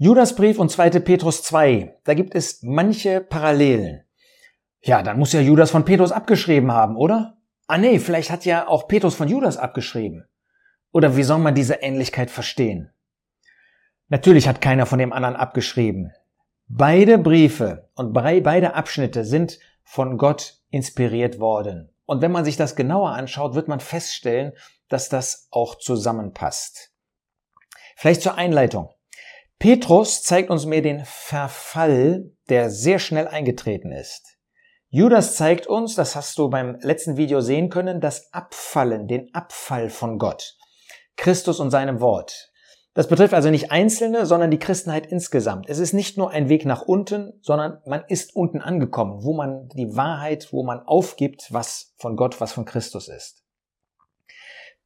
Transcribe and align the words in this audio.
Judasbrief 0.00 0.60
und 0.60 0.70
2. 0.70 0.90
Petrus 1.00 1.42
2, 1.42 1.98
da 2.04 2.14
gibt 2.14 2.36
es 2.36 2.62
manche 2.62 3.20
Parallelen. 3.20 4.04
Ja, 4.80 5.02
dann 5.02 5.18
muss 5.18 5.32
ja 5.32 5.40
Judas 5.40 5.72
von 5.72 5.84
Petrus 5.84 6.12
abgeschrieben 6.12 6.70
haben, 6.70 6.96
oder? 6.96 7.36
Ah 7.66 7.78
nee, 7.78 7.98
vielleicht 7.98 8.30
hat 8.30 8.44
ja 8.44 8.68
auch 8.68 8.86
Petrus 8.86 9.16
von 9.16 9.26
Judas 9.26 9.56
abgeschrieben. 9.56 10.24
Oder 10.92 11.16
wie 11.16 11.24
soll 11.24 11.38
man 11.38 11.56
diese 11.56 11.74
Ähnlichkeit 11.74 12.30
verstehen? 12.30 12.92
Natürlich 14.06 14.46
hat 14.46 14.60
keiner 14.60 14.86
von 14.86 15.00
dem 15.00 15.12
anderen 15.12 15.34
abgeschrieben. 15.34 16.12
Beide 16.68 17.18
Briefe 17.18 17.90
und 17.96 18.12
beide 18.12 18.74
Abschnitte 18.74 19.24
sind 19.24 19.58
von 19.82 20.16
Gott 20.16 20.60
inspiriert 20.70 21.40
worden. 21.40 21.90
Und 22.06 22.22
wenn 22.22 22.30
man 22.30 22.44
sich 22.44 22.56
das 22.56 22.76
genauer 22.76 23.10
anschaut, 23.10 23.56
wird 23.56 23.66
man 23.66 23.80
feststellen, 23.80 24.52
dass 24.88 25.08
das 25.08 25.48
auch 25.50 25.74
zusammenpasst. 25.74 26.92
Vielleicht 27.96 28.22
zur 28.22 28.36
Einleitung. 28.36 28.90
Petrus 29.58 30.22
zeigt 30.22 30.50
uns 30.50 30.66
mehr 30.66 30.82
den 30.82 31.02
Verfall, 31.04 32.30
der 32.48 32.70
sehr 32.70 33.00
schnell 33.00 33.26
eingetreten 33.26 33.90
ist. 33.90 34.38
Judas 34.88 35.34
zeigt 35.34 35.66
uns, 35.66 35.96
das 35.96 36.14
hast 36.14 36.38
du 36.38 36.48
beim 36.48 36.78
letzten 36.80 37.16
Video 37.16 37.40
sehen 37.40 37.68
können, 37.68 38.00
das 38.00 38.32
Abfallen, 38.32 39.08
den 39.08 39.34
Abfall 39.34 39.90
von 39.90 40.18
Gott. 40.18 40.56
Christus 41.16 41.58
und 41.58 41.72
seinem 41.72 42.00
Wort. 42.00 42.52
Das 42.94 43.08
betrifft 43.08 43.34
also 43.34 43.50
nicht 43.50 43.72
Einzelne, 43.72 44.26
sondern 44.26 44.52
die 44.52 44.60
Christenheit 44.60 45.06
insgesamt. 45.06 45.68
Es 45.68 45.80
ist 45.80 45.92
nicht 45.92 46.16
nur 46.16 46.30
ein 46.30 46.48
Weg 46.48 46.64
nach 46.64 46.82
unten, 46.82 47.32
sondern 47.42 47.78
man 47.84 48.04
ist 48.06 48.36
unten 48.36 48.60
angekommen, 48.60 49.24
wo 49.24 49.34
man 49.34 49.68
die 49.74 49.96
Wahrheit, 49.96 50.52
wo 50.52 50.62
man 50.62 50.80
aufgibt, 50.80 51.48
was 51.52 51.94
von 51.98 52.16
Gott, 52.16 52.40
was 52.40 52.52
von 52.52 52.64
Christus 52.64 53.08
ist. 53.08 53.42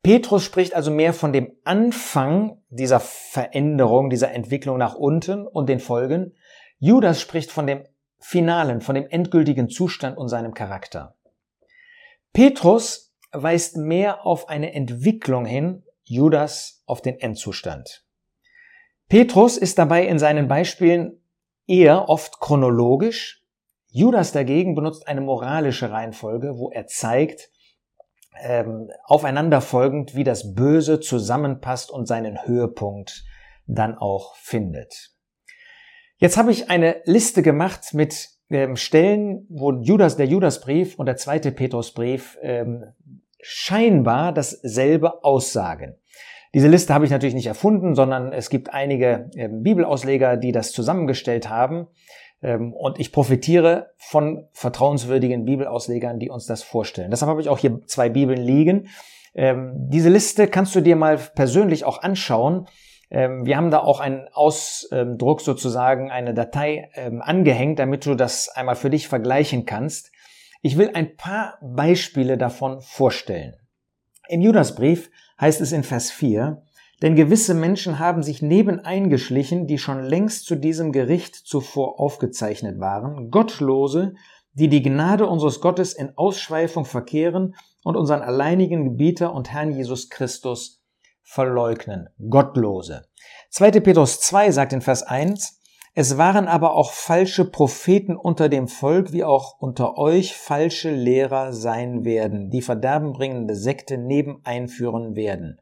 Petrus 0.03 0.43
spricht 0.45 0.75
also 0.75 0.91
mehr 0.91 1.15
von 1.15 1.33
dem 1.33 1.53
Anfang 1.65 2.61
dieser 2.71 2.99
Veränderung, 2.99 4.11
dieser 4.11 4.33
Entwicklung 4.33 4.77
nach 4.77 4.97
unten 4.97 5.47
und 5.47 5.69
den 5.69 5.79
Folgen. 5.79 6.35
Judas 6.79 7.21
spricht 7.21 7.53
von 7.53 7.69
dem 7.69 7.85
finalen, 8.19 8.81
von 8.81 8.97
dem 8.97 9.07
endgültigen 9.09 9.69
Zustand 9.69 10.19
und 10.19 10.29
seinem 10.29 10.55
Charakter. 10.55 11.15
Petrus 12.33 13.15
weist 13.31 13.77
mehr 13.77 14.27
auf 14.27 14.49
eine 14.49 14.75
Entwicklung 14.75 15.45
hin, 15.45 15.85
Judas 16.03 16.83
auf 16.87 17.01
den 17.01 17.21
Endzustand. 17.21 18.05
Petrus 19.09 19.57
ist 19.57 19.79
dabei 19.79 20.07
in 20.07 20.19
seinen 20.19 20.49
Beispielen 20.49 21.23
eher 21.67 22.09
oft 22.09 22.41
chronologisch. 22.41 23.45
Judas 23.89 24.33
dagegen 24.33 24.75
benutzt 24.75 25.07
eine 25.07 25.21
moralische 25.21 25.91
Reihenfolge, 25.91 26.57
wo 26.57 26.71
er 26.71 26.87
zeigt, 26.87 27.52
ähm, 28.41 28.91
aufeinanderfolgend, 29.05 30.15
wie 30.15 30.25
das 30.25 30.55
Böse 30.55 31.01
zusammenpasst 31.01 31.91
und 31.91 32.07
seinen 32.07 32.47
Höhepunkt 32.47 33.25
dann 33.67 33.97
auch 33.97 34.35
findet. 34.37 35.11
Jetzt 36.17 36.37
habe 36.37 36.53
ich 36.53 36.71
eine 36.71 37.03
Liste 37.05 37.43
gemacht 37.43 37.95
mit 37.95 38.31
ähm, 38.51 38.77
Stellen, 38.77 39.47
wo 39.49 39.73
Judas, 39.73 40.17
der 40.17 40.27
Judasbrief 40.27 40.99
und 40.99 41.07
der 41.07 41.17
zweite 41.17 41.53
Petrusbrief 41.53 42.39
ähm, 42.43 42.85
scheinbar 43.41 44.33
dasselbe 44.33 45.25
aussagen. 45.25 45.97
Diese 46.55 46.69
Liste 46.69 46.93
habe 46.93 47.07
ich 47.07 47.11
natürlich 47.11 47.35
nicht 47.35 47.47
erfunden, 47.47 47.95
sondern 47.95 48.33
es 48.33 48.51
gibt 48.51 48.73
einige 48.75 49.31
äh, 49.35 49.49
Bibelausleger, 49.49 50.37
die 50.37 50.53
das 50.53 50.73
zusammengestellt 50.73 51.49
haben. 51.49 51.89
Ähm, 52.43 52.73
und 52.73 52.99
ich 52.99 53.13
profitiere 53.13 53.91
von 53.97 54.49
vertrauenswürdigen 54.53 55.45
Bibelauslegern, 55.45 56.19
die 56.19 56.29
uns 56.29 56.47
das 56.47 56.63
vorstellen. 56.63 57.11
Deshalb 57.11 57.31
habe 57.31 57.41
ich 57.41 57.49
auch 57.49 57.59
hier 57.59 57.81
zwei 57.87 58.09
Bibeln 58.09 58.41
liegen. 58.41 58.89
Ähm, 59.35 59.73
diese 59.89 60.11
Liste 60.11 60.49
kannst 60.49 60.75
du 60.75 60.81
dir 60.81 60.97
mal 60.97 61.19
persönlich 61.19 61.85
auch 61.85 62.03
anschauen. 62.03 62.67
Ähm, 63.11 63.47
wir 63.47 63.57
haben 63.57 63.71
da 63.71 63.79
auch 63.79 64.01
einen 64.01 64.27
Ausdruck 64.33 65.41
sozusagen, 65.41 66.11
eine 66.11 66.35
Datei 66.35 66.91
angehängt, 67.21 67.79
damit 67.79 68.07
du 68.07 68.15
das 68.15 68.49
einmal 68.49 68.77
für 68.77 68.91
dich 68.91 69.09
vergleichen 69.09 69.65
kannst. 69.65 70.11
Ich 70.61 70.79
will 70.79 70.91
ein 70.95 71.17
paar 71.17 71.59
Beispiele 71.61 72.39
davon 72.39 72.81
vorstellen. 72.81 73.57
Im 74.29 74.41
Judasbrief 74.41 75.11
heißt 75.41 75.61
es 75.61 75.73
in 75.73 75.83
Vers 75.83 76.11
4, 76.11 76.63
denn 77.03 77.17
gewisse 77.17 77.55
Menschen 77.55 77.99
haben 77.99 78.23
sich 78.23 78.41
nebeneingeschlichen, 78.41 79.67
die 79.67 79.79
schon 79.79 80.03
längst 80.03 80.47
zu 80.47 80.55
diesem 80.55 80.93
Gericht 80.93 81.35
zuvor 81.35 82.01
aufgezeichnet 82.01 82.79
waren, 82.79 83.31
Gottlose, 83.31 84.15
die 84.55 84.69
die 84.69 84.83
Gnade 84.83 85.27
unseres 85.27 85.61
Gottes 85.61 85.93
in 85.95 86.17
Ausschweifung 86.17 86.85
verkehren 86.85 87.57
und 87.85 87.97
unseren 87.97 88.23
alleinigen 88.23 88.85
Gebieter 88.85 89.35
und 89.35 89.51
Herrn 89.51 89.73
Jesus 89.73 90.11
Christus 90.11 90.83
verleugnen, 91.23 92.09
Gottlose. 92.31 93.03
2. 93.51 93.81
Petrus 93.81 94.21
2 94.21 94.51
sagt 94.53 94.73
in 94.73 94.81
Vers 94.81 95.03
1, 95.03 95.61
es 95.95 96.17
waren 96.17 96.49
aber 96.49 96.75
auch 96.75 96.93
falsche 96.93 97.45
Propheten 97.45 98.17
unter 98.17 98.49
dem 98.49 98.67
Volk, 98.67 99.13
wie 99.13 99.25
auch 99.25 99.59
unter 99.59 99.99
euch 99.99 100.35
falsche 100.35 100.91
Lehrer 100.91 101.53
sein 101.53 102.05
werden, 102.05 102.49
die 102.49 102.63
verderbenbringende 102.63 103.55
Sekte 103.55 103.99
neben 103.99 104.41
einführen 104.45 105.17
werden. 105.17 105.61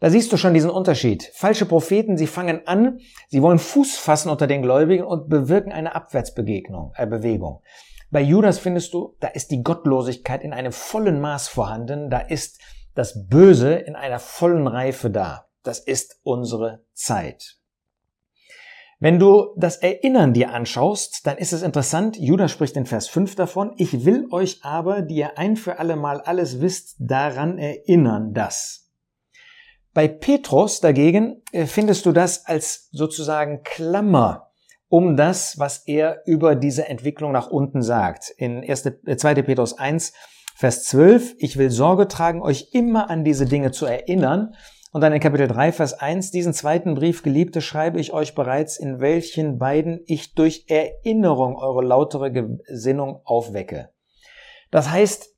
Da 0.00 0.10
siehst 0.10 0.32
du 0.32 0.36
schon 0.36 0.54
diesen 0.54 0.70
Unterschied. 0.70 1.30
Falsche 1.34 1.66
Propheten, 1.66 2.16
sie 2.16 2.28
fangen 2.28 2.66
an, 2.66 3.00
sie 3.28 3.42
wollen 3.42 3.58
Fuß 3.58 3.96
fassen 3.96 4.30
unter 4.30 4.46
den 4.46 4.62
Gläubigen 4.62 5.04
und 5.04 5.28
bewirken 5.28 5.72
eine 5.72 5.94
Abwärtsbegegnung, 5.94 6.92
äh, 6.96 7.06
Bewegung. 7.06 7.62
Bei 8.10 8.20
Judas 8.20 8.58
findest 8.58 8.94
du, 8.94 9.16
da 9.20 9.28
ist 9.28 9.50
die 9.50 9.62
Gottlosigkeit 9.62 10.42
in 10.42 10.52
einem 10.52 10.72
vollen 10.72 11.20
Maß 11.20 11.48
vorhanden, 11.48 12.10
da 12.10 12.20
ist 12.20 12.60
das 12.94 13.26
Böse 13.28 13.74
in 13.74 13.96
einer 13.96 14.18
vollen 14.18 14.66
Reife 14.66 15.10
da. 15.10 15.46
Das 15.62 15.80
ist 15.80 16.20
unsere 16.22 16.84
Zeit. 16.94 17.58
Wenn 19.00 19.18
du 19.18 19.54
das 19.56 19.76
Erinnern 19.76 20.32
dir 20.32 20.52
anschaust, 20.52 21.26
dann 21.26 21.38
ist 21.38 21.52
es 21.52 21.62
interessant, 21.62 22.16
Judas 22.16 22.50
spricht 22.50 22.76
in 22.76 22.86
Vers 22.86 23.08
5 23.08 23.34
davon, 23.36 23.72
ich 23.76 24.04
will 24.04 24.26
euch 24.30 24.64
aber, 24.64 25.02
die 25.02 25.16
ihr 25.16 25.38
ein 25.38 25.56
für 25.56 25.78
alle 25.78 25.94
Mal 25.94 26.20
alles 26.20 26.60
wisst, 26.60 26.96
daran 26.98 27.58
erinnern, 27.58 28.32
dass. 28.32 28.87
Bei 29.98 30.06
Petrus 30.06 30.78
dagegen 30.78 31.42
äh, 31.50 31.66
findest 31.66 32.06
du 32.06 32.12
das 32.12 32.46
als 32.46 32.88
sozusagen 32.92 33.64
Klammer 33.64 34.52
um 34.86 35.16
das, 35.16 35.58
was 35.58 35.88
er 35.88 36.22
über 36.24 36.54
diese 36.54 36.86
Entwicklung 36.86 37.32
nach 37.32 37.50
unten 37.50 37.82
sagt. 37.82 38.30
In 38.36 38.62
1, 38.62 38.92
2. 39.16 39.32
Äh, 39.32 39.42
Petrus 39.42 39.76
1 39.76 40.12
Vers 40.54 40.84
12, 40.84 41.34
ich 41.38 41.56
will 41.56 41.70
Sorge 41.72 42.06
tragen, 42.06 42.42
euch 42.42 42.68
immer 42.74 43.10
an 43.10 43.24
diese 43.24 43.46
Dinge 43.46 43.72
zu 43.72 43.86
erinnern. 43.86 44.54
Und 44.92 45.00
dann 45.00 45.12
in 45.12 45.18
Kapitel 45.18 45.48
3, 45.48 45.72
Vers 45.72 45.94
1, 45.94 46.30
diesen 46.30 46.54
zweiten 46.54 46.94
Brief, 46.94 47.24
Geliebte, 47.24 47.60
schreibe 47.60 47.98
ich 47.98 48.12
euch 48.12 48.36
bereits, 48.36 48.78
in 48.78 49.00
welchen 49.00 49.58
beiden 49.58 49.98
ich 50.06 50.32
durch 50.32 50.66
Erinnerung 50.68 51.56
eure 51.56 51.82
lautere 51.82 52.30
Gesinnung 52.30 53.20
aufwecke. 53.24 53.90
Das 54.70 54.90
heißt, 54.90 55.34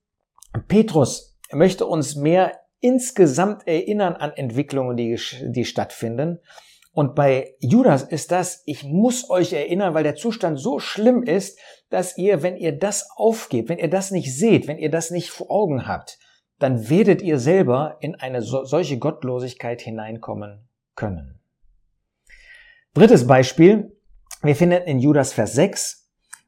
Petrus 0.69 1.39
möchte 1.51 1.87
uns 1.87 2.15
mehr 2.15 2.60
insgesamt 2.81 3.67
erinnern 3.67 4.15
an 4.15 4.33
Entwicklungen, 4.33 4.97
die, 4.97 5.19
die 5.43 5.65
stattfinden. 5.65 6.41
Und 6.93 7.15
bei 7.15 7.55
Judas 7.61 8.03
ist 8.03 8.33
das, 8.33 8.63
ich 8.67 8.85
muss 8.85 9.31
euch 9.31 9.53
erinnern, 9.53 9.95
weil 9.95 10.03
der 10.03 10.17
Zustand 10.17 10.59
so 10.59 10.81
schlimm 10.81 11.23
ist, 11.23 11.59
dass 11.89 12.19
ihr, 12.19 12.43
wenn 12.43 12.57
ihr 12.57 12.73
das 12.73 13.09
aufgebt, 13.17 13.69
wenn 13.69 13.79
ihr 13.79 13.91
das 13.91 14.11
nicht 14.11 14.35
seht, 14.35 14.67
wenn 14.67 14.79
ihr 14.79 14.91
das 14.91 15.11
nicht 15.11 15.31
vor 15.31 15.51
Augen 15.51 15.87
habt, 15.87 16.19
dann 16.59 16.91
werdet 16.91 17.23
ihr 17.23 17.39
selber 17.39 17.97
in 18.01 18.17
eine 18.17 18.43
so, 18.43 18.65
solche 18.65 18.99
Gottlosigkeit 18.99 19.81
hineinkommen 19.81 20.69
können. 20.95 21.41
Drittes 22.95 23.27
Beispiel. 23.27 23.97
Wir 24.43 24.57
finden 24.57 24.83
in 24.83 24.99
Judas 24.99 25.33
Vers 25.33 25.53
6, 25.53 26.01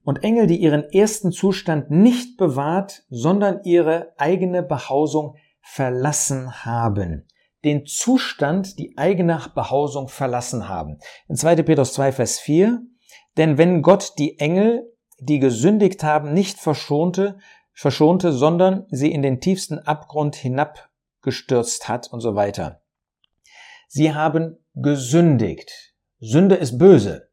und 0.05 0.25
Engel, 0.25 0.47
die 0.47 0.57
ihren 0.57 0.85
ersten 0.91 1.33
Zustand 1.33 1.91
nicht 1.91 2.37
bewahrt, 2.37 3.05
sondern 3.09 3.61
ihre 3.65 4.13
eigene 4.19 4.63
Behausung 4.63 5.37
verlassen 5.63 6.65
haben 6.65 7.27
den 7.65 7.87
Zustand, 7.87 8.79
die 8.79 8.97
eigene 8.99 9.41
Behausung 9.55 10.09
verlassen 10.09 10.69
haben. 10.69 10.99
In 11.29 11.37
2. 11.37 11.63
Petrus 11.63 11.93
2, 11.95 12.13
Vers 12.13 12.39
4, 12.41 12.83
denn 13.37 13.59
wenn 13.59 13.83
Gott 13.83 14.15
die 14.19 14.39
Engel, 14.39 14.93
die 15.19 15.39
gesündigt 15.39 16.03
haben, 16.03 16.33
nicht 16.33 16.59
verschonte, 16.59 17.39
verschonte, 17.73 18.33
sondern 18.33 18.87
sie 18.91 19.13
in 19.13 19.23
den 19.23 19.41
tiefsten 19.41 19.79
Abgrund 19.79 20.35
hinabgestürzt 20.37 21.89
hat 21.89 22.13
und 22.13 22.21
so 22.21 22.35
weiter. 22.35 22.83
Sie 23.89 24.15
haben 24.15 24.59
gesündigt. 24.75 25.95
Sünde 26.19 26.57
ist 26.57 26.79
böse. 26.79 27.29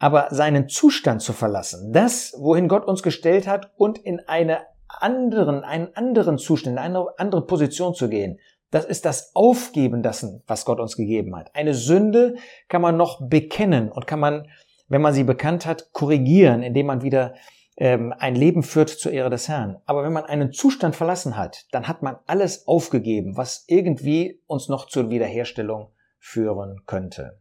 Aber 0.00 0.28
seinen 0.30 0.68
Zustand 0.68 1.22
zu 1.22 1.32
verlassen, 1.32 1.92
das, 1.92 2.32
wohin 2.38 2.68
Gott 2.68 2.86
uns 2.86 3.02
gestellt 3.02 3.48
hat 3.48 3.72
und 3.76 3.98
in 3.98 4.20
eine 4.20 4.60
anderen, 4.88 5.64
einen 5.64 5.94
anderen 5.94 6.38
Zustand, 6.38 6.76
in 6.76 6.82
eine 6.82 7.06
andere 7.18 7.46
Position 7.46 7.94
zu 7.94 8.08
gehen, 8.08 8.38
das 8.70 8.84
ist 8.84 9.04
das 9.04 9.34
Aufgeben 9.34 10.02
dessen, 10.02 10.42
was 10.46 10.64
Gott 10.64 10.80
uns 10.80 10.96
gegeben 10.96 11.34
hat. 11.36 11.54
Eine 11.54 11.74
Sünde 11.74 12.36
kann 12.68 12.82
man 12.82 12.96
noch 12.96 13.28
bekennen 13.28 13.90
und 13.90 14.06
kann 14.06 14.20
man, 14.20 14.48
wenn 14.88 15.00
man 15.00 15.14
sie 15.14 15.24
bekannt 15.24 15.64
hat, 15.64 15.92
korrigieren, 15.92 16.62
indem 16.62 16.86
man 16.86 17.02
wieder 17.02 17.34
ähm, 17.78 18.12
ein 18.18 18.34
Leben 18.34 18.62
führt 18.62 18.90
zur 18.90 19.12
Ehre 19.12 19.30
des 19.30 19.48
Herrn. 19.48 19.78
Aber 19.86 20.02
wenn 20.02 20.12
man 20.12 20.24
einen 20.24 20.52
Zustand 20.52 20.96
verlassen 20.96 21.36
hat, 21.36 21.66
dann 21.70 21.88
hat 21.88 22.02
man 22.02 22.16
alles 22.26 22.66
aufgegeben, 22.66 23.36
was 23.36 23.64
irgendwie 23.68 24.42
uns 24.46 24.68
noch 24.68 24.86
zur 24.86 25.08
Wiederherstellung 25.10 25.92
führen 26.18 26.82
könnte. 26.86 27.40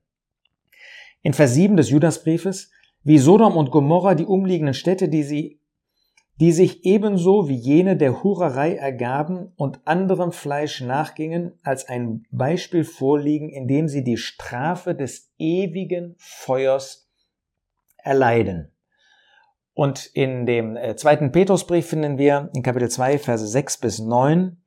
In 1.21 1.33
Vers 1.33 1.55
7 1.55 1.75
des 1.75 1.89
Judasbriefes, 1.89 2.71
wie 3.03 3.17
Sodom 3.17 3.57
und 3.57 3.71
Gomorra 3.71 4.15
die 4.15 4.25
umliegenden 4.25 4.73
Städte, 4.73 5.09
die 5.09 5.23
sie 5.23 5.56
die 6.39 6.51
sich 6.51 6.85
ebenso 6.85 7.49
wie 7.49 7.55
jene 7.55 7.97
der 7.97 8.23
Hurerei 8.23 8.75
ergaben 8.75 9.51
und 9.55 9.79
anderem 9.85 10.31
Fleisch 10.31 10.81
nachgingen, 10.81 11.57
als 11.63 11.87
ein 11.87 12.25
Beispiel 12.31 12.83
vorliegen, 12.83 13.49
in 13.49 13.67
dem 13.67 13.87
sie 13.87 14.03
die 14.03 14.17
Strafe 14.17 14.93
des 14.93 15.31
ewigen 15.39 16.15
Feuers 16.19 17.09
erleiden. 17.97 18.71
Und 19.73 20.07
in 20.13 20.45
dem 20.45 20.75
äh, 20.75 20.95
zweiten 20.95 21.31
Petrusbrief 21.31 21.87
finden 21.87 22.17
wir 22.17 22.49
in 22.55 22.63
Kapitel 22.63 22.89
2, 22.89 23.19
Verse 23.19 23.47
6 23.47 23.77
bis 23.79 23.99
9, 23.99 24.57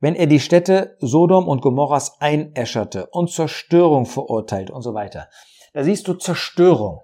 wenn 0.00 0.14
er 0.14 0.26
die 0.26 0.40
Städte 0.40 0.96
Sodom 0.98 1.48
und 1.48 1.62
Gomorras 1.62 2.20
einäscherte 2.20 3.06
und 3.06 3.30
Zerstörung 3.30 4.06
verurteilt 4.06 4.70
und 4.70 4.82
so 4.82 4.94
weiter. 4.94 5.28
Da 5.72 5.82
siehst 5.82 6.08
du 6.08 6.14
Zerstörung. 6.14 7.00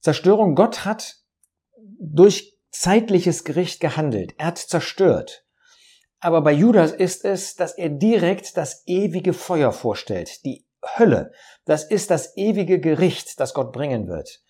Zerstörung, 0.00 0.54
Gott 0.54 0.84
hat 0.84 1.16
durch 1.98 2.49
zeitliches 2.70 3.44
Gericht 3.44 3.80
gehandelt. 3.80 4.34
Er 4.38 4.46
hat 4.46 4.58
zerstört. 4.58 5.44
Aber 6.20 6.42
bei 6.42 6.52
Judas 6.52 6.92
ist 6.92 7.24
es, 7.24 7.54
dass 7.56 7.76
er 7.76 7.88
direkt 7.88 8.56
das 8.56 8.82
ewige 8.86 9.32
Feuer 9.32 9.72
vorstellt. 9.72 10.44
Die 10.44 10.66
Hölle. 10.96 11.32
Das 11.64 11.84
ist 11.84 12.10
das 12.10 12.36
ewige 12.36 12.80
Gericht, 12.80 13.40
das 13.40 13.54
Gott 13.54 13.72
bringen 13.72 14.08
wird. 14.08 14.40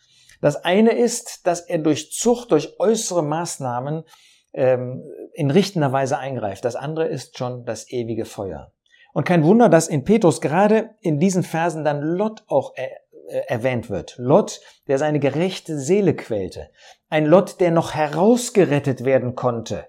Das 0.41 0.57
eine 0.57 0.93
ist, 0.93 1.47
dass 1.47 1.61
er 1.61 1.79
durch 1.79 2.13
Zucht, 2.13 2.51
durch 2.51 2.79
äußere 2.81 3.23
Maßnahmen 3.23 4.05
ähm, 4.53 5.05
in 5.35 5.51
richtender 5.51 5.93
Weise 5.93 6.19
eingreift. 6.19 6.65
Das 6.65 6.77
andere 6.77 7.07
ist 7.09 7.37
schon 7.37 7.65
das 7.65 7.91
ewige 7.91 8.25
Feuer. 8.25 8.73
Und 9.13 9.25
kein 9.25 9.45
Wunder, 9.45 9.69
dass 9.69 9.89
in 9.89 10.05
Petrus 10.05 10.41
gerade 10.41 10.91
in 11.01 11.19
diesen 11.19 11.43
Versen 11.43 11.85
dann 11.85 12.01
Lot 12.01 12.45
auch 12.47 12.73
er, 12.77 12.91
äh, 13.29 13.43
erwähnt 13.49 13.91
wird. 13.91 14.15
Lot, 14.19 14.61
der 14.89 14.99
seine 14.99 15.21
gerechte 15.21 15.79
Seele 15.79 16.15
quälte. 16.15 16.71
Ein 17.11 17.27
Lot, 17.27 17.61
der 17.61 17.73
noch 17.73 17.95
herausgerettet 17.95 19.05
werden 19.05 19.35
konnte. 19.35 19.87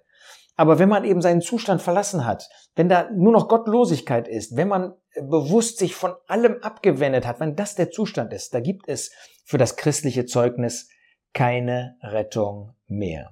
Aber 0.57 0.79
wenn 0.79 0.89
man 0.89 1.05
eben 1.05 1.21
seinen 1.21 1.41
Zustand 1.41 1.81
verlassen 1.81 2.25
hat, 2.25 2.49
wenn 2.75 2.89
da 2.89 3.09
nur 3.11 3.31
noch 3.31 3.47
Gottlosigkeit 3.47 4.27
ist, 4.27 4.57
wenn 4.57 4.67
man 4.67 4.93
bewusst 5.15 5.77
sich 5.77 5.95
von 5.95 6.13
allem 6.27 6.57
abgewendet 6.61 7.25
hat, 7.25 7.39
wenn 7.39 7.55
das 7.55 7.75
der 7.75 7.91
Zustand 7.91 8.33
ist, 8.33 8.53
da 8.53 8.59
gibt 8.59 8.87
es 8.87 9.11
für 9.45 9.57
das 9.57 9.75
christliche 9.75 10.25
Zeugnis 10.25 10.89
keine 11.33 11.95
Rettung 12.01 12.73
mehr. 12.87 13.31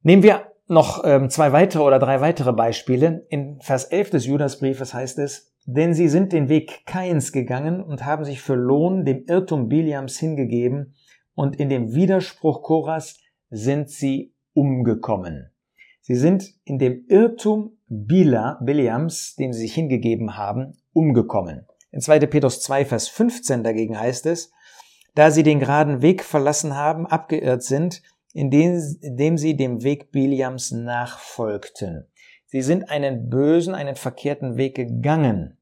Nehmen 0.00 0.22
wir 0.22 0.52
noch 0.66 1.04
ähm, 1.04 1.30
zwei 1.30 1.52
weitere 1.52 1.82
oder 1.82 1.98
drei 1.98 2.20
weitere 2.20 2.52
Beispiele. 2.52 3.26
In 3.28 3.60
Vers 3.60 3.84
11 3.84 4.10
des 4.10 4.26
Judasbriefes 4.26 4.94
heißt 4.94 5.18
es, 5.18 5.54
denn 5.64 5.94
sie 5.94 6.08
sind 6.08 6.32
den 6.32 6.48
Weg 6.48 6.86
Kains 6.86 7.30
gegangen 7.30 7.82
und 7.82 8.04
haben 8.04 8.24
sich 8.24 8.40
für 8.40 8.54
Lohn 8.54 9.04
dem 9.04 9.24
Irrtum 9.26 9.68
Biliams 9.68 10.18
hingegeben 10.18 10.94
und 11.34 11.56
in 11.56 11.68
dem 11.68 11.94
Widerspruch 11.94 12.62
Koras 12.62 13.18
sind 13.50 13.90
sie 13.90 14.34
umgekommen. 14.54 15.50
Sie 16.00 16.16
sind 16.16 16.52
in 16.64 16.78
dem 16.78 17.04
Irrtum 17.08 17.78
Bila, 17.88 18.58
Biliams, 18.62 19.36
dem 19.36 19.52
sie 19.52 19.60
sich 19.60 19.74
hingegeben 19.74 20.36
haben, 20.36 20.72
umgekommen. 20.92 21.66
In 21.90 22.00
2. 22.00 22.20
Petrus 22.26 22.60
2, 22.62 22.86
Vers 22.86 23.08
15 23.08 23.62
dagegen 23.62 23.98
heißt 23.98 24.26
es, 24.26 24.50
da 25.14 25.30
sie 25.30 25.42
den 25.42 25.60
geraden 25.60 26.02
Weg 26.02 26.24
verlassen 26.24 26.74
haben, 26.74 27.06
abgeirrt 27.06 27.62
sind, 27.62 28.02
indem, 28.32 28.80
indem 29.00 29.36
sie 29.36 29.56
dem 29.56 29.82
Weg 29.82 30.10
Biliams 30.10 30.70
nachfolgten. 30.70 32.06
Sie 32.46 32.62
sind 32.62 32.90
einen 32.90 33.28
bösen, 33.28 33.74
einen 33.74 33.96
verkehrten 33.96 34.56
Weg 34.56 34.74
gegangen. 34.74 35.58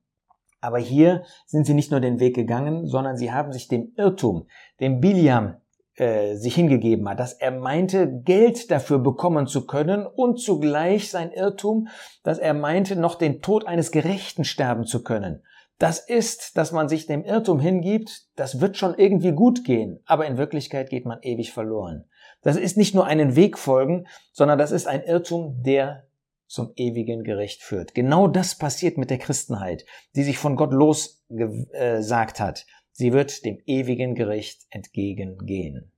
Aber 0.61 0.78
hier 0.78 1.25
sind 1.46 1.66
sie 1.66 1.75
nicht 1.75 1.90
nur 1.90 2.00
den 2.00 2.20
Weg 2.20 2.34
gegangen, 2.34 2.87
sondern 2.87 3.16
sie 3.16 3.32
haben 3.32 3.52
sich 3.52 3.69
dem 3.69 3.93
Irrtum, 3.96 4.46
dem 4.78 5.00
Biliam 5.00 5.56
äh, 6.00 6.37
sich 6.37 6.55
hingegeben 6.55 7.06
hat, 7.11 7.20
dass 7.20 7.35
er 7.35 7.50
meinte, 7.50 8.23
Geld 8.25 8.70
dafür 8.70 9.00
bekommen 9.00 9.47
zu 9.47 9.67
können 9.67 10.06
und 10.06 10.41
zugleich 10.41 11.11
sein 11.11 11.31
Irrtum, 11.31 11.88
dass 12.23 12.38
er 12.38 12.55
meinte, 12.55 12.97
noch 12.97 13.17
den 13.17 13.43
Tod 13.43 13.67
eines 13.67 13.91
Gerechten 13.91 14.44
sterben 14.44 14.87
zu 14.87 15.02
können. 15.02 15.43
Das 15.79 15.99
ist, 15.99 16.56
dass 16.56 16.73
man 16.73 16.88
sich 16.88 17.05
dem 17.05 17.23
Irrtum 17.23 17.61
hingibt, 17.61 18.29
das 18.35 18.62
wird 18.62 18.79
schon 18.79 18.94
irgendwie 18.94 19.32
gut 19.32 19.62
gehen, 19.62 20.00
aber 20.06 20.25
in 20.25 20.38
Wirklichkeit 20.38 20.88
geht 20.88 21.05
man 21.05 21.19
ewig 21.20 21.52
verloren. 21.52 22.06
Das 22.41 22.56
ist 22.56 22.79
nicht 22.79 22.94
nur 22.94 23.05
einen 23.05 23.37
Weg 23.37 23.58
folgen, 23.58 24.06
sondern 24.32 24.58
das 24.58 24.73
ist 24.73 24.87
ein 24.87 25.02
Irrtum, 25.02 25.62
der 25.62 26.06
zum 26.47 26.73
ewigen 26.76 27.25
Gericht 27.25 27.62
führt. 27.62 27.94
Genau 27.94 28.26
das 28.26 28.56
passiert 28.56 28.97
mit 28.97 29.11
der 29.11 29.19
Christenheit, 29.19 29.85
die 30.17 30.23
sich 30.23 30.38
von 30.38 30.56
Gott 30.56 30.73
losgesagt 30.73 32.41
hat. 32.41 32.64
Sie 33.00 33.14
wird 33.14 33.47
dem 33.47 33.62
ewigen 33.64 34.14
Gericht 34.14 34.67
entgegengehen. 34.69 35.91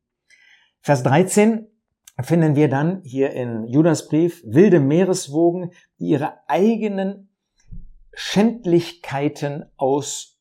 Vers 0.82 1.02
13 1.02 1.66
finden 2.22 2.54
wir 2.54 2.68
dann 2.68 3.02
hier 3.02 3.32
in 3.32 3.66
Judas 3.66 4.06
Brief 4.06 4.40
wilde 4.46 4.78
Meereswogen, 4.78 5.72
die 5.98 6.10
ihre 6.10 6.34
eigenen 6.46 7.28
Schändlichkeiten 8.14 9.64
aus 9.76 10.38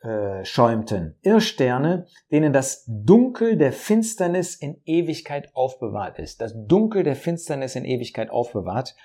äh, 0.00 0.46
schäumten. 0.46 1.18
Irrsterne, 1.20 2.06
denen 2.30 2.54
das 2.54 2.86
Dunkel 2.88 3.58
der 3.58 3.74
Finsternis 3.74 4.54
in 4.54 4.80
Ewigkeit 4.86 5.54
aufbewahrt 5.54 6.18
ist. 6.18 6.40
Das 6.40 6.54
Dunkel 6.56 7.02
der 7.02 7.16
Finsternis 7.16 7.76
in 7.76 7.84
Ewigkeit 7.84 8.30
aufbewahrt. 8.30 8.96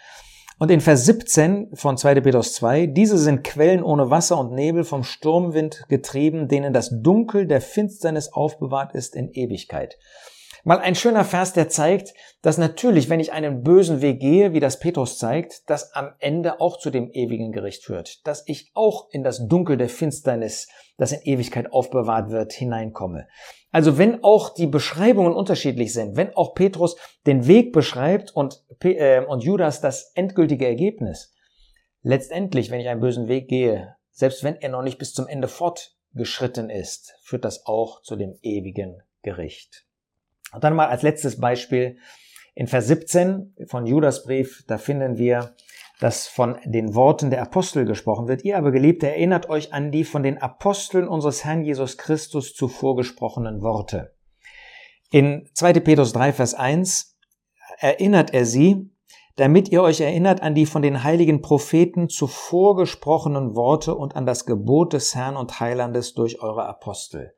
Und 0.60 0.72
in 0.72 0.82
Vers 0.82 1.06
17 1.06 1.76
von 1.76 1.98
2. 1.98 2.22
Petrus 2.22 2.54
2, 2.56 2.88
diese 2.88 3.20
sind 3.20 3.44
Quellen 3.44 3.84
ohne 3.84 4.10
Wasser 4.10 4.40
und 4.40 4.54
Nebel 4.54 4.84
vom 4.84 5.04
Sturmwind 5.04 5.84
getrieben, 5.88 6.48
denen 6.48 6.74
das 6.74 6.90
Dunkel 6.92 7.46
der 7.46 7.62
Finsternis 7.62 8.34
aufbewahrt 8.34 8.96
ist 8.96 9.16
in 9.16 9.30
Ewigkeit. 9.32 10.00
Mal 10.64 10.80
ein 10.80 10.96
schöner 10.96 11.24
Vers, 11.26 11.54
der 11.54 11.70
zeigt, 11.70 12.16
dass 12.42 12.58
natürlich, 12.58 13.08
wenn 13.08 13.20
ich 13.20 13.32
einen 13.32 13.62
bösen 13.62 14.02
Weg 14.02 14.20
gehe, 14.20 14.54
wie 14.54 14.60
das 14.60 14.80
Petrus 14.80 15.20
zeigt, 15.20 15.70
das 15.70 15.94
am 15.94 16.14
Ende 16.18 16.60
auch 16.60 16.80
zu 16.80 16.90
dem 16.90 17.12
ewigen 17.12 17.52
Gericht 17.52 17.86
führt, 17.86 18.26
dass 18.26 18.44
ich 18.48 18.72
auch 18.74 19.10
in 19.12 19.24
das 19.24 19.48
Dunkel 19.48 19.78
der 19.78 19.90
Finsternis, 19.90 20.68
das 20.98 21.12
in 21.12 21.22
Ewigkeit 21.22 21.72
aufbewahrt 21.72 22.32
wird, 22.32 22.52
hineinkomme. 22.52 23.28
Also 23.72 23.98
wenn 23.98 24.24
auch 24.24 24.54
die 24.54 24.68
Beschreibungen 24.68 25.34
unterschiedlich 25.34 25.94
sind, 25.94 26.16
wenn 26.16 26.34
auch 26.36 26.54
Petrus 26.56 26.96
den 27.26 27.48
Weg 27.48 27.74
beschreibt 27.74 28.32
und, 28.36 28.64
äh, 28.84 29.24
und 29.26 29.44
Judas 29.44 29.82
das 29.82 30.12
endgültige 30.16 30.66
Ergebnis, 30.66 31.34
letztendlich, 32.02 32.72
wenn 32.72 32.80
ich 32.80 32.88
einen 32.88 33.02
bösen 33.02 33.28
Weg 33.28 33.50
gehe, 33.50 33.96
selbst 34.12 34.44
wenn 34.44 34.56
er 34.56 34.70
noch 34.70 34.84
nicht 34.84 34.98
bis 34.98 35.14
zum 35.14 35.28
Ende 35.28 35.48
fortgeschritten 35.48 36.70
ist, 36.70 37.16
führt 37.22 37.46
das 37.46 37.66
auch 37.66 38.02
zu 38.02 38.16
dem 38.16 38.38
ewigen 38.42 39.04
Gericht. 39.22 39.86
Und 40.54 40.64
dann 40.64 40.76
mal 40.76 40.88
als 40.88 41.02
letztes 41.02 41.40
Beispiel 41.40 41.98
in 42.56 42.68
Vers 42.68 42.88
17 42.88 43.56
von 43.68 43.86
Judas 43.86 44.24
Brief, 44.24 44.64
da 44.68 44.78
finden 44.78 45.18
wir, 45.18 45.56
dass 46.00 46.28
von 46.28 46.58
den 46.66 46.94
Worten 46.94 47.30
der 47.30 47.42
Apostel 47.42 47.86
gesprochen 47.86 48.28
wird. 48.28 48.44
Ihr 48.44 48.58
aber 48.58 48.72
Geliebte 48.72 49.08
erinnert 49.08 49.50
euch 49.50 49.74
an 49.74 49.92
die 49.92 50.04
von 50.04 50.24
den 50.24 50.38
Aposteln 50.38 51.08
unseres 51.08 51.44
Herrn 51.44 51.64
Jesus 51.64 51.98
Christus 51.98 52.54
zuvor 52.54 52.96
gesprochenen 52.96 53.62
Worte. 53.62 54.14
In 55.10 55.50
2. 55.54 55.74
Petrus 55.80 56.14
3, 56.14 56.34
Vers 56.34 56.54
1 56.54 57.18
erinnert 57.80 58.34
er 58.34 58.46
sie, 58.46 58.92
damit 59.38 59.70
ihr 59.70 59.82
euch 59.84 60.02
erinnert 60.02 60.42
an 60.42 60.56
die 60.56 60.66
von 60.66 60.82
den 60.82 61.04
heiligen 61.04 61.42
Propheten 61.42 62.10
zuvor 62.10 62.76
gesprochenen 62.76 63.56
Worte 63.56 63.96
und 63.96 64.16
an 64.16 64.26
das 64.26 64.46
Gebot 64.46 64.94
des 64.94 65.16
Herrn 65.16 65.38
und 65.38 65.60
Heilandes 65.60 66.14
durch 66.14 66.42
eure 66.42 66.66
Apostel. 66.66 67.34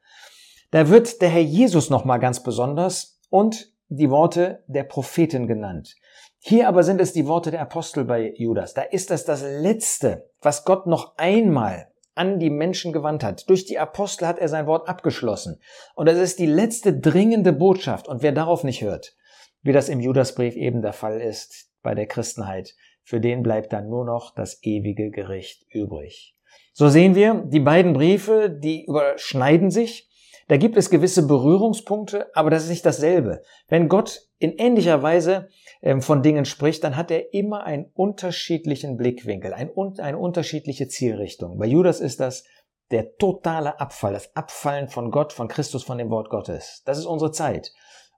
Da 0.71 0.89
wird 0.89 1.21
der 1.21 1.29
Herr 1.29 1.41
Jesus 1.41 1.89
nochmal 1.89 2.19
ganz 2.19 2.41
besonders 2.41 3.19
und 3.29 3.73
die 3.89 4.09
Worte 4.09 4.63
der 4.67 4.83
Propheten 4.83 5.47
genannt. 5.47 5.95
Hier 6.39 6.67
aber 6.67 6.83
sind 6.83 7.01
es 7.01 7.11
die 7.11 7.27
Worte 7.27 7.51
der 7.51 7.61
Apostel 7.61 8.05
bei 8.05 8.33
Judas. 8.35 8.73
Da 8.73 8.81
ist 8.81 9.11
es 9.11 9.25
das 9.25 9.43
Letzte, 9.43 10.29
was 10.41 10.63
Gott 10.63 10.87
noch 10.87 11.17
einmal 11.17 11.91
an 12.15 12.39
die 12.39 12.49
Menschen 12.49 12.91
gewandt 12.91 13.23
hat. 13.23 13.49
Durch 13.49 13.65
die 13.65 13.79
Apostel 13.79 14.27
hat 14.27 14.39
er 14.39 14.49
sein 14.49 14.65
Wort 14.65 14.87
abgeschlossen. 14.87 15.59
Und 15.95 16.07
es 16.07 16.17
ist 16.17 16.39
die 16.39 16.45
letzte 16.45 16.97
dringende 16.97 17.53
Botschaft. 17.53 18.07
Und 18.07 18.21
wer 18.21 18.31
darauf 18.31 18.63
nicht 18.63 18.81
hört, 18.81 19.15
wie 19.61 19.73
das 19.73 19.89
im 19.89 19.99
Judasbrief 19.99 20.55
eben 20.55 20.81
der 20.81 20.93
Fall 20.93 21.21
ist 21.21 21.71
bei 21.81 21.95
der 21.95 22.07
Christenheit, 22.07 22.75
für 23.03 23.19
den 23.19 23.41
bleibt 23.41 23.73
dann 23.73 23.89
nur 23.89 24.05
noch 24.05 24.33
das 24.35 24.63
ewige 24.63 25.11
Gericht 25.11 25.65
übrig. 25.69 26.35
So 26.73 26.89
sehen 26.89 27.15
wir, 27.15 27.43
die 27.47 27.59
beiden 27.59 27.93
Briefe, 27.93 28.49
die 28.49 28.85
überschneiden 28.85 29.71
sich. 29.71 30.08
Da 30.49 30.57
gibt 30.57 30.77
es 30.77 30.89
gewisse 30.89 31.27
Berührungspunkte, 31.27 32.35
aber 32.35 32.49
das 32.49 32.63
ist 32.63 32.69
nicht 32.69 32.85
dasselbe. 32.85 33.43
Wenn 33.67 33.87
Gott 33.87 34.27
in 34.39 34.57
ähnlicher 34.57 35.03
Weise 35.03 35.47
ähm, 35.83 36.01
von 36.01 36.23
Dingen 36.23 36.43
spricht, 36.43 36.83
dann 36.83 36.97
hat 36.97 37.11
er 37.11 37.35
immer 37.35 37.65
einen 37.65 37.85
unterschiedlichen 37.93 38.97
Blickwinkel, 38.97 39.53
eine 39.53 40.17
unterschiedliche 40.17 40.87
Zielrichtung. 40.87 41.59
Bei 41.59 41.67
Judas 41.67 41.99
ist 41.99 42.19
das 42.19 42.45
der 42.89 43.15
totale 43.17 43.79
Abfall, 43.79 44.13
das 44.13 44.35
Abfallen 44.35 44.87
von 44.87 45.11
Gott, 45.11 45.33
von 45.33 45.49
Christus, 45.49 45.83
von 45.83 45.99
dem 45.99 46.09
Wort 46.09 46.31
Gottes. 46.31 46.81
Das 46.83 46.97
ist 46.97 47.05
unsere 47.05 47.31
Zeit. 47.31 47.71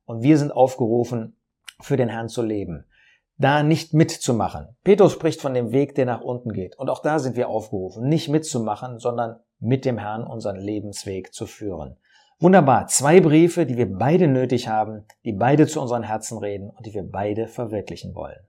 Und 0.06 0.24
wir 0.24 0.38
sind 0.38 0.54
aufgerufen, 0.54 1.38
für 1.82 1.98
den 1.98 2.08
Herrn 2.08 2.30
zu 2.30 2.44
leben, 2.44 2.86
da 3.38 3.62
nicht 3.62 3.94
mitzumachen. 3.94 4.78
Petrus 4.86 5.12
spricht 5.12 5.42
von 5.42 5.54
dem 5.54 5.74
Weg, 5.74 5.96
der 5.96 6.06
nach 6.06 6.22
unten 6.22 6.54
geht. 6.54 6.80
Und 6.80 6.90
auch 6.90 7.02
da 7.02 7.20
sind 7.20 7.36
wir 7.36 7.50
aufgerufen, 7.50 8.08
nicht 8.08 8.30
mitzumachen, 8.30 9.00
sondern 9.00 9.42
mit 9.60 9.84
dem 9.84 9.98
Herrn 9.98 10.24
unseren 10.24 10.56
Lebensweg 10.56 11.34
zu 11.34 11.46
führen. 11.46 11.98
Wunderbar. 12.42 12.88
Zwei 12.88 13.22
Briefe, 13.22 13.68
die 13.68 13.78
wir 13.78 13.86
beide 13.86 14.28
nötig 14.28 14.68
haben, 14.68 15.06
die 15.24 15.32
beide 15.32 15.68
zu 15.68 15.80
unseren 15.80 16.02
Herzen 16.02 16.40
reden 16.40 16.72
und 16.72 16.88
die 16.88 16.94
wir 16.96 17.04
beide 17.04 17.48
verwirklichen 17.48 18.16
wollen. 18.16 18.40